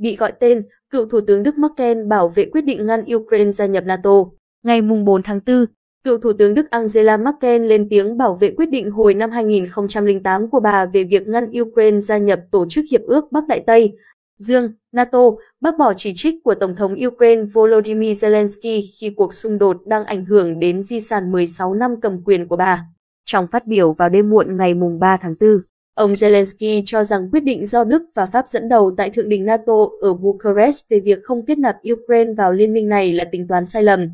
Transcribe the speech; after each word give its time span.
bị 0.00 0.16
gọi 0.16 0.32
tên, 0.40 0.62
cựu 0.90 1.06
Thủ 1.06 1.20
tướng 1.26 1.42
Đức 1.42 1.58
Merkel 1.58 2.06
bảo 2.06 2.28
vệ 2.28 2.44
quyết 2.44 2.64
định 2.64 2.86
ngăn 2.86 3.04
Ukraine 3.14 3.52
gia 3.52 3.66
nhập 3.66 3.84
NATO. 3.86 4.24
Ngày 4.62 4.82
4 4.82 5.22
tháng 5.22 5.40
4, 5.46 5.66
cựu 6.04 6.18
Thủ 6.18 6.32
tướng 6.32 6.54
Đức 6.54 6.70
Angela 6.70 7.16
Merkel 7.16 7.62
lên 7.62 7.86
tiếng 7.90 8.16
bảo 8.16 8.34
vệ 8.34 8.50
quyết 8.50 8.70
định 8.70 8.90
hồi 8.90 9.14
năm 9.14 9.30
2008 9.30 10.50
của 10.50 10.60
bà 10.60 10.86
về 10.86 11.04
việc 11.04 11.28
ngăn 11.28 11.50
Ukraine 11.60 12.00
gia 12.00 12.18
nhập 12.18 12.40
Tổ 12.50 12.66
chức 12.68 12.84
Hiệp 12.90 13.00
ước 13.02 13.32
Bắc 13.32 13.48
Đại 13.48 13.60
Tây, 13.66 13.92
Dương, 14.40 14.72
NATO, 14.92 15.30
bác 15.60 15.78
bỏ 15.78 15.94
chỉ 15.96 16.12
trích 16.16 16.34
của 16.44 16.54
Tổng 16.54 16.76
thống 16.76 16.94
Ukraine 17.06 17.42
Volodymyr 17.42 18.24
Zelensky 18.24 18.82
khi 19.00 19.10
cuộc 19.16 19.34
xung 19.34 19.58
đột 19.58 19.76
đang 19.86 20.04
ảnh 20.04 20.24
hưởng 20.24 20.60
đến 20.60 20.82
di 20.82 21.00
sản 21.00 21.32
16 21.32 21.74
năm 21.74 22.00
cầm 22.00 22.22
quyền 22.24 22.48
của 22.48 22.56
bà. 22.56 22.84
Trong 23.24 23.46
phát 23.46 23.66
biểu 23.66 23.92
vào 23.92 24.08
đêm 24.08 24.30
muộn 24.30 24.56
ngày 24.56 24.74
3 25.00 25.18
tháng 25.22 25.34
4, 25.40 25.50
ông 25.94 26.12
Zelensky 26.12 26.82
cho 26.86 27.04
rằng 27.04 27.28
quyết 27.32 27.40
định 27.40 27.66
do 27.66 27.84
Đức 27.84 28.02
và 28.14 28.26
Pháp 28.26 28.48
dẫn 28.48 28.68
đầu 28.68 28.90
tại 28.96 29.10
Thượng 29.10 29.28
đỉnh 29.28 29.44
NATO 29.44 29.74
ở 30.00 30.14
Bucharest 30.14 30.84
về 30.88 31.00
việc 31.00 31.18
không 31.22 31.46
kết 31.46 31.58
nạp 31.58 31.76
Ukraine 31.92 32.32
vào 32.32 32.52
liên 32.52 32.72
minh 32.72 32.88
này 32.88 33.12
là 33.12 33.24
tính 33.32 33.48
toán 33.48 33.66
sai 33.66 33.82
lầm. 33.82 34.08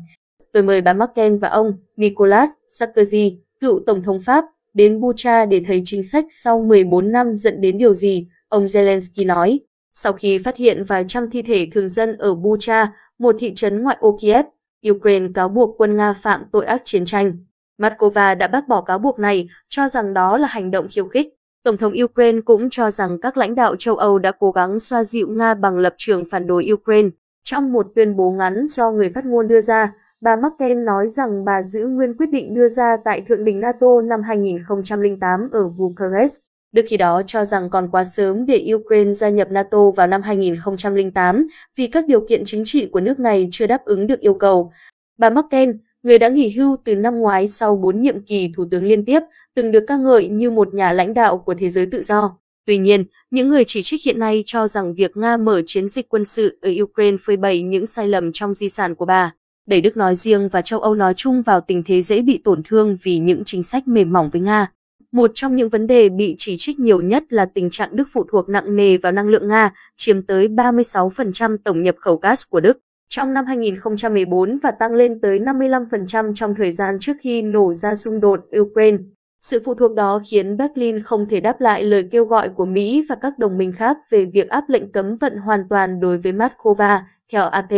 Tôi 0.53 0.63
mời 0.63 0.81
bà 0.81 0.93
Merkel 0.93 1.37
và 1.37 1.49
ông 1.49 1.73
Nicolas 1.95 2.49
Sarkozy, 2.79 3.37
cựu 3.59 3.79
Tổng 3.85 4.03
thống 4.03 4.21
Pháp, 4.25 4.45
đến 4.73 4.99
Bucha 4.99 5.45
để 5.45 5.61
thấy 5.67 5.81
chính 5.85 6.03
sách 6.03 6.25
sau 6.29 6.61
14 6.61 7.11
năm 7.11 7.37
dẫn 7.37 7.61
đến 7.61 7.77
điều 7.77 7.93
gì, 7.93 8.27
ông 8.49 8.65
Zelensky 8.65 9.25
nói. 9.25 9.59
Sau 9.93 10.13
khi 10.13 10.37
phát 10.37 10.57
hiện 10.57 10.83
vài 10.83 11.05
trăm 11.07 11.29
thi 11.29 11.41
thể 11.41 11.67
thường 11.71 11.89
dân 11.89 12.17
ở 12.17 12.35
Bucha, 12.35 12.93
một 13.19 13.35
thị 13.39 13.53
trấn 13.55 13.83
ngoại 13.83 13.97
ô 13.99 14.17
Kiev, 14.21 14.45
Ukraine 14.89 15.27
cáo 15.33 15.49
buộc 15.49 15.75
quân 15.77 15.97
Nga 15.97 16.13
phạm 16.13 16.43
tội 16.51 16.65
ác 16.65 16.81
chiến 16.85 17.05
tranh. 17.05 17.37
Moscow 17.77 18.37
đã 18.37 18.47
bác 18.47 18.67
bỏ 18.67 18.81
cáo 18.81 18.99
buộc 18.99 19.19
này, 19.19 19.47
cho 19.69 19.87
rằng 19.87 20.13
đó 20.13 20.37
là 20.37 20.47
hành 20.47 20.71
động 20.71 20.87
khiêu 20.91 21.07
khích. 21.07 21.36
Tổng 21.67 21.77
thống 21.77 21.93
Ukraine 22.03 22.39
cũng 22.45 22.69
cho 22.69 22.91
rằng 22.91 23.17
các 23.21 23.37
lãnh 23.37 23.55
đạo 23.55 23.75
châu 23.75 23.95
Âu 23.95 24.19
đã 24.19 24.31
cố 24.39 24.51
gắng 24.51 24.79
xoa 24.79 25.03
dịu 25.03 25.27
Nga 25.29 25.53
bằng 25.53 25.77
lập 25.77 25.93
trường 25.97 26.25
phản 26.31 26.47
đối 26.47 26.67
Ukraine. 26.73 27.09
Trong 27.43 27.73
một 27.73 27.87
tuyên 27.95 28.15
bố 28.15 28.31
ngắn 28.31 28.67
do 28.69 28.91
người 28.91 29.11
phát 29.15 29.25
ngôn 29.25 29.47
đưa 29.47 29.61
ra, 29.61 29.93
bà 30.21 30.35
Merkel 30.35 30.77
nói 30.77 31.09
rằng 31.09 31.45
bà 31.45 31.63
giữ 31.63 31.87
nguyên 31.87 32.17
quyết 32.17 32.25
định 32.31 32.53
đưa 32.53 32.69
ra 32.69 32.97
tại 33.05 33.21
Thượng 33.27 33.45
đỉnh 33.45 33.59
NATO 33.59 34.01
năm 34.03 34.21
2008 34.21 35.49
ở 35.51 35.69
Bucharest. 35.69 36.41
Đức 36.71 36.85
khi 36.87 36.97
đó 36.97 37.21
cho 37.27 37.45
rằng 37.45 37.69
còn 37.69 37.89
quá 37.91 38.03
sớm 38.03 38.45
để 38.45 38.67
Ukraine 38.73 39.13
gia 39.13 39.29
nhập 39.29 39.51
NATO 39.51 39.91
vào 39.91 40.07
năm 40.07 40.21
2008 40.21 41.47
vì 41.77 41.87
các 41.87 42.07
điều 42.07 42.25
kiện 42.29 42.41
chính 42.45 42.63
trị 42.65 42.89
của 42.91 42.99
nước 42.99 43.19
này 43.19 43.47
chưa 43.51 43.67
đáp 43.67 43.85
ứng 43.85 44.07
được 44.07 44.19
yêu 44.19 44.33
cầu. 44.33 44.71
Bà 45.17 45.29
Merkel, 45.29 45.71
người 46.07 46.19
đã 46.19 46.29
nghỉ 46.29 46.49
hưu 46.49 46.77
từ 46.83 46.95
năm 46.95 47.19
ngoái 47.19 47.47
sau 47.47 47.75
4 47.75 48.01
nhiệm 48.01 48.21
kỳ 48.21 48.51
thủ 48.55 48.65
tướng 48.71 48.85
liên 48.85 49.05
tiếp, 49.05 49.19
từng 49.55 49.71
được 49.71 49.83
ca 49.87 49.97
ngợi 49.97 50.27
như 50.27 50.51
một 50.51 50.73
nhà 50.73 50.91
lãnh 50.91 51.13
đạo 51.13 51.37
của 51.37 51.53
thế 51.53 51.69
giới 51.69 51.85
tự 51.85 52.01
do. 52.01 52.37
Tuy 52.65 52.77
nhiên, 52.77 53.05
những 53.31 53.49
người 53.49 53.63
chỉ 53.67 53.83
trích 53.83 54.03
hiện 54.05 54.19
nay 54.19 54.43
cho 54.45 54.67
rằng 54.67 54.93
việc 54.93 55.17
Nga 55.17 55.37
mở 55.37 55.61
chiến 55.65 55.89
dịch 55.89 56.09
quân 56.09 56.25
sự 56.25 56.59
ở 56.61 56.69
Ukraine 56.81 57.17
phơi 57.21 57.37
bày 57.37 57.61
những 57.61 57.85
sai 57.85 58.07
lầm 58.07 58.31
trong 58.33 58.53
di 58.53 58.69
sản 58.69 58.95
của 58.95 59.05
bà, 59.05 59.33
đẩy 59.67 59.81
Đức 59.81 59.97
nói 59.97 60.15
riêng 60.15 60.49
và 60.49 60.61
châu 60.61 60.79
Âu 60.79 60.95
nói 60.95 61.13
chung 61.13 61.41
vào 61.41 61.61
tình 61.61 61.83
thế 61.83 62.01
dễ 62.01 62.21
bị 62.21 62.41
tổn 62.43 62.61
thương 62.69 62.97
vì 63.03 63.19
những 63.19 63.43
chính 63.45 63.63
sách 63.63 63.87
mềm 63.87 64.13
mỏng 64.13 64.29
với 64.29 64.41
Nga. 64.41 64.71
Một 65.11 65.31
trong 65.33 65.55
những 65.55 65.69
vấn 65.69 65.87
đề 65.87 66.09
bị 66.09 66.35
chỉ 66.37 66.55
trích 66.59 66.79
nhiều 66.79 67.01
nhất 67.01 67.23
là 67.29 67.45
tình 67.45 67.69
trạng 67.69 67.95
Đức 67.95 68.07
phụ 68.11 68.25
thuộc 68.31 68.49
nặng 68.49 68.75
nề 68.75 68.97
vào 68.97 69.11
năng 69.11 69.27
lượng 69.27 69.47
Nga, 69.47 69.71
chiếm 69.95 70.21
tới 70.21 70.47
36% 70.47 71.57
tổng 71.63 71.83
nhập 71.83 71.95
khẩu 71.99 72.15
gas 72.15 72.43
của 72.49 72.59
Đức 72.59 72.79
trong 73.09 73.33
năm 73.33 73.45
2014 73.45 74.59
và 74.63 74.71
tăng 74.71 74.93
lên 74.93 75.21
tới 75.21 75.39
55% 75.39 76.33
trong 76.35 76.55
thời 76.55 76.71
gian 76.71 76.97
trước 76.99 77.13
khi 77.21 77.41
nổ 77.41 77.73
ra 77.73 77.95
xung 77.95 78.19
đột 78.19 78.39
Ukraine. 78.59 78.97
Sự 79.41 79.61
phụ 79.65 79.73
thuộc 79.73 79.95
đó 79.95 80.21
khiến 80.31 80.57
Berlin 80.57 81.03
không 81.03 81.25
thể 81.29 81.39
đáp 81.39 81.61
lại 81.61 81.83
lời 81.83 82.07
kêu 82.11 82.25
gọi 82.25 82.49
của 82.49 82.65
Mỹ 82.65 83.05
và 83.09 83.15
các 83.21 83.39
đồng 83.39 83.57
minh 83.57 83.71
khác 83.71 83.97
về 84.09 84.25
việc 84.25 84.49
áp 84.49 84.69
lệnh 84.69 84.91
cấm 84.91 85.17
vận 85.17 85.37
hoàn 85.37 85.69
toàn 85.69 85.99
đối 85.99 86.17
với 86.17 86.33
Moscow, 86.33 86.99
theo 87.31 87.43
AP. 87.43 87.71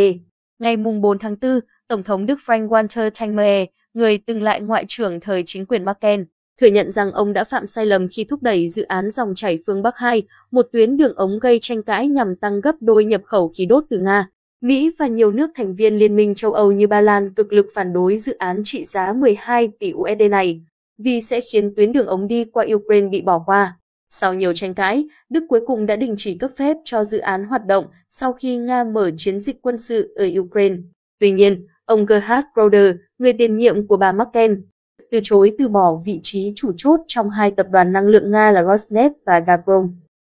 Ngày 0.59 0.77
4 0.77 1.19
tháng 1.19 1.35
4, 1.41 1.59
Tổng 1.87 2.03
thống 2.03 2.25
Đức 2.25 2.39
Frank-Walter 2.45 3.09
Steinmeier, 3.09 3.67
người 3.93 4.17
từng 4.17 4.41
lại 4.41 4.61
ngoại 4.61 4.85
trưởng 4.87 5.19
thời 5.19 5.43
chính 5.45 5.65
quyền 5.65 5.85
Merkel, 5.85 6.21
thừa 6.61 6.67
nhận 6.67 6.91
rằng 6.91 7.11
ông 7.11 7.33
đã 7.33 7.43
phạm 7.43 7.67
sai 7.67 7.85
lầm 7.85 8.07
khi 8.07 8.23
thúc 8.23 8.43
đẩy 8.43 8.69
dự 8.69 8.83
án 8.83 9.11
dòng 9.11 9.35
chảy 9.35 9.59
phương 9.67 9.83
Bắc 9.83 9.97
2, 9.97 10.23
một 10.51 10.65
tuyến 10.71 10.97
đường 10.97 11.15
ống 11.15 11.39
gây 11.39 11.59
tranh 11.61 11.83
cãi 11.83 12.07
nhằm 12.07 12.35
tăng 12.35 12.61
gấp 12.61 12.75
đôi 12.79 13.05
nhập 13.05 13.21
khẩu 13.25 13.51
khí 13.57 13.65
đốt 13.65 13.83
từ 13.89 13.99
Nga. 13.99 14.29
Mỹ 14.61 14.91
và 14.99 15.07
nhiều 15.07 15.31
nước 15.31 15.49
thành 15.55 15.75
viên 15.75 15.95
Liên 15.95 16.15
minh 16.15 16.35
châu 16.35 16.53
Âu 16.53 16.71
như 16.71 16.87
Ba 16.87 17.01
Lan 17.01 17.33
cực 17.33 17.53
lực 17.53 17.67
phản 17.73 17.93
đối 17.93 18.17
dự 18.17 18.37
án 18.37 18.61
trị 18.63 18.83
giá 18.83 19.13
12 19.13 19.71
tỷ 19.79 19.93
USD 19.93 20.21
này, 20.31 20.61
vì 20.97 21.21
sẽ 21.21 21.41
khiến 21.41 21.75
tuyến 21.75 21.91
đường 21.91 22.07
ống 22.07 22.27
đi 22.27 22.45
qua 22.45 22.65
Ukraine 22.73 23.07
bị 23.07 23.21
bỏ 23.21 23.43
qua. 23.45 23.77
Sau 24.09 24.33
nhiều 24.33 24.53
tranh 24.53 24.73
cãi, 24.73 25.05
Đức 25.29 25.43
cuối 25.49 25.61
cùng 25.67 25.85
đã 25.85 25.95
đình 25.95 26.15
chỉ 26.17 26.37
cấp 26.37 26.51
phép 26.57 26.77
cho 26.83 27.03
dự 27.03 27.17
án 27.17 27.43
hoạt 27.43 27.65
động 27.65 27.85
sau 28.09 28.33
khi 28.33 28.57
Nga 28.57 28.83
mở 28.83 29.11
chiến 29.17 29.39
dịch 29.39 29.61
quân 29.61 29.77
sự 29.77 30.13
ở 30.15 30.29
Ukraine. 30.39 30.75
Tuy 31.19 31.31
nhiên, 31.31 31.67
ông 31.85 32.05
Gerhard 32.05 32.47
Roder, 32.55 32.95
người 33.17 33.33
tiền 33.33 33.57
nhiệm 33.57 33.87
của 33.87 33.97
bà 33.97 34.11
Merkel, 34.11 34.53
từ 35.11 35.19
chối 35.23 35.55
từ 35.57 35.67
bỏ 35.67 36.01
vị 36.05 36.19
trí 36.23 36.53
chủ 36.55 36.71
chốt 36.77 36.99
trong 37.07 37.29
hai 37.29 37.51
tập 37.51 37.67
đoàn 37.71 37.93
năng 37.93 38.07
lượng 38.07 38.31
Nga 38.31 38.51
là 38.51 38.61
Rosneft 38.61 39.11
và 39.25 39.39
Gazprom. 39.39 39.89